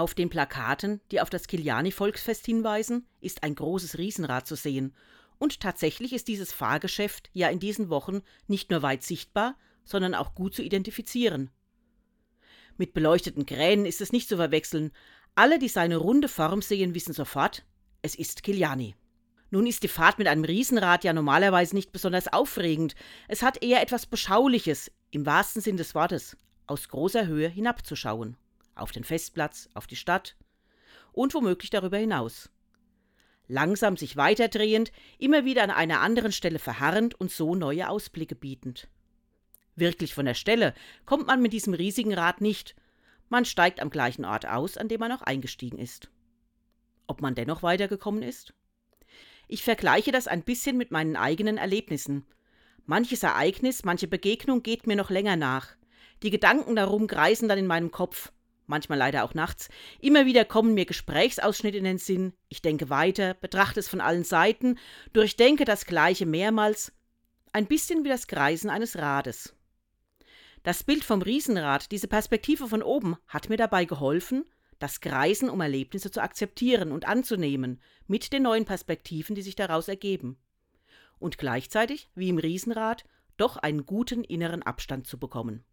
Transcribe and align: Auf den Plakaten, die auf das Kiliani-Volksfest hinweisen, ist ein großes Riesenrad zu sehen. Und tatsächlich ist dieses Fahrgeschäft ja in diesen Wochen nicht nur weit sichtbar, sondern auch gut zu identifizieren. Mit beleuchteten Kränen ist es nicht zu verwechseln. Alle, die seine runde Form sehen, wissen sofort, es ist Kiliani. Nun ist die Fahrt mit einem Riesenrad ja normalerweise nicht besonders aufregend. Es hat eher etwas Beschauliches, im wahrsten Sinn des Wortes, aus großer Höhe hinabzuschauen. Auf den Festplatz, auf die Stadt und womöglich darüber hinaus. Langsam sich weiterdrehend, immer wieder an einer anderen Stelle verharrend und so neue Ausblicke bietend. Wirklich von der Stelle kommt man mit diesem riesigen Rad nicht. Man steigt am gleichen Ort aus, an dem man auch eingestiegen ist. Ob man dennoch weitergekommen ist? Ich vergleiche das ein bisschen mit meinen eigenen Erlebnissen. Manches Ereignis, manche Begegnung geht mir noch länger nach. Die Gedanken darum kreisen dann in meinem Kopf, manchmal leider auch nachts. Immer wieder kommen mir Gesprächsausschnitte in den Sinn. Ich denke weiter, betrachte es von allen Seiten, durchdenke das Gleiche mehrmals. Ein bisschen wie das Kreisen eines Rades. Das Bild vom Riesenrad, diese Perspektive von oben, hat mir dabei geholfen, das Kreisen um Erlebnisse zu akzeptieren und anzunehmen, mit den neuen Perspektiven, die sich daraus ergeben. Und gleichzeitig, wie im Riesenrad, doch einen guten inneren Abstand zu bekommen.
Auf 0.00 0.14
den 0.14 0.30
Plakaten, 0.30 1.02
die 1.10 1.20
auf 1.20 1.28
das 1.28 1.46
Kiliani-Volksfest 1.46 2.46
hinweisen, 2.46 3.06
ist 3.20 3.42
ein 3.42 3.54
großes 3.54 3.98
Riesenrad 3.98 4.46
zu 4.46 4.54
sehen. 4.54 4.94
Und 5.36 5.60
tatsächlich 5.60 6.14
ist 6.14 6.26
dieses 6.26 6.54
Fahrgeschäft 6.54 7.28
ja 7.34 7.50
in 7.50 7.60
diesen 7.60 7.90
Wochen 7.90 8.22
nicht 8.46 8.70
nur 8.70 8.80
weit 8.80 9.02
sichtbar, 9.02 9.58
sondern 9.84 10.14
auch 10.14 10.34
gut 10.34 10.54
zu 10.54 10.62
identifizieren. 10.62 11.50
Mit 12.78 12.94
beleuchteten 12.94 13.44
Kränen 13.44 13.84
ist 13.84 14.00
es 14.00 14.10
nicht 14.10 14.26
zu 14.26 14.36
verwechseln. 14.36 14.90
Alle, 15.34 15.58
die 15.58 15.68
seine 15.68 15.98
runde 15.98 16.28
Form 16.28 16.62
sehen, 16.62 16.94
wissen 16.94 17.12
sofort, 17.12 17.66
es 18.00 18.14
ist 18.14 18.42
Kiliani. 18.42 18.94
Nun 19.50 19.66
ist 19.66 19.82
die 19.82 19.88
Fahrt 19.88 20.18
mit 20.18 20.28
einem 20.28 20.44
Riesenrad 20.44 21.04
ja 21.04 21.12
normalerweise 21.12 21.74
nicht 21.76 21.92
besonders 21.92 22.32
aufregend. 22.32 22.94
Es 23.28 23.42
hat 23.42 23.62
eher 23.62 23.82
etwas 23.82 24.06
Beschauliches, 24.06 24.90
im 25.10 25.26
wahrsten 25.26 25.60
Sinn 25.60 25.76
des 25.76 25.94
Wortes, 25.94 26.38
aus 26.66 26.88
großer 26.88 27.26
Höhe 27.26 27.50
hinabzuschauen. 27.50 28.38
Auf 28.74 28.92
den 28.92 29.04
Festplatz, 29.04 29.68
auf 29.74 29.86
die 29.86 29.96
Stadt 29.96 30.36
und 31.12 31.34
womöglich 31.34 31.70
darüber 31.70 31.98
hinaus. 31.98 32.50
Langsam 33.48 33.96
sich 33.96 34.16
weiterdrehend, 34.16 34.92
immer 35.18 35.44
wieder 35.44 35.64
an 35.64 35.70
einer 35.70 36.00
anderen 36.00 36.32
Stelle 36.32 36.58
verharrend 36.58 37.14
und 37.20 37.32
so 37.32 37.54
neue 37.54 37.88
Ausblicke 37.88 38.36
bietend. 38.36 38.88
Wirklich 39.74 40.14
von 40.14 40.26
der 40.26 40.34
Stelle 40.34 40.74
kommt 41.04 41.26
man 41.26 41.42
mit 41.42 41.52
diesem 41.52 41.74
riesigen 41.74 42.14
Rad 42.14 42.40
nicht. 42.40 42.76
Man 43.28 43.44
steigt 43.44 43.80
am 43.80 43.90
gleichen 43.90 44.24
Ort 44.24 44.46
aus, 44.46 44.76
an 44.76 44.88
dem 44.88 45.00
man 45.00 45.12
auch 45.12 45.22
eingestiegen 45.22 45.78
ist. 45.78 46.10
Ob 47.06 47.20
man 47.20 47.34
dennoch 47.34 47.62
weitergekommen 47.62 48.22
ist? 48.22 48.54
Ich 49.48 49.64
vergleiche 49.64 50.12
das 50.12 50.28
ein 50.28 50.42
bisschen 50.42 50.76
mit 50.76 50.92
meinen 50.92 51.16
eigenen 51.16 51.56
Erlebnissen. 51.56 52.24
Manches 52.86 53.24
Ereignis, 53.24 53.84
manche 53.84 54.06
Begegnung 54.06 54.62
geht 54.62 54.86
mir 54.86 54.94
noch 54.94 55.10
länger 55.10 55.34
nach. 55.34 55.74
Die 56.22 56.30
Gedanken 56.30 56.76
darum 56.76 57.08
kreisen 57.08 57.48
dann 57.48 57.58
in 57.58 57.66
meinem 57.66 57.90
Kopf, 57.90 58.30
manchmal 58.70 58.98
leider 58.98 59.24
auch 59.24 59.34
nachts. 59.34 59.68
Immer 60.00 60.24
wieder 60.24 60.46
kommen 60.46 60.72
mir 60.72 60.86
Gesprächsausschnitte 60.86 61.76
in 61.76 61.84
den 61.84 61.98
Sinn. 61.98 62.32
Ich 62.48 62.62
denke 62.62 62.88
weiter, 62.88 63.34
betrachte 63.34 63.80
es 63.80 63.88
von 63.88 64.00
allen 64.00 64.24
Seiten, 64.24 64.78
durchdenke 65.12 65.66
das 65.66 65.84
Gleiche 65.84 66.24
mehrmals. 66.24 66.92
Ein 67.52 67.66
bisschen 67.66 68.04
wie 68.04 68.08
das 68.08 68.26
Kreisen 68.26 68.70
eines 68.70 68.96
Rades. 68.96 69.54
Das 70.62 70.84
Bild 70.84 71.04
vom 71.04 71.20
Riesenrad, 71.20 71.90
diese 71.90 72.08
Perspektive 72.08 72.68
von 72.68 72.82
oben, 72.82 73.16
hat 73.26 73.48
mir 73.48 73.56
dabei 73.56 73.84
geholfen, 73.84 74.44
das 74.78 75.00
Kreisen 75.00 75.50
um 75.50 75.60
Erlebnisse 75.60 76.10
zu 76.10 76.22
akzeptieren 76.22 76.92
und 76.92 77.06
anzunehmen, 77.06 77.80
mit 78.06 78.32
den 78.32 78.44
neuen 78.44 78.64
Perspektiven, 78.64 79.34
die 79.34 79.42
sich 79.42 79.56
daraus 79.56 79.88
ergeben. 79.88 80.38
Und 81.18 81.38
gleichzeitig, 81.38 82.08
wie 82.14 82.30
im 82.30 82.38
Riesenrad, 82.38 83.04
doch 83.36 83.56
einen 83.56 83.86
guten 83.86 84.22
inneren 84.24 84.62
Abstand 84.62 85.06
zu 85.06 85.18
bekommen. 85.18 85.64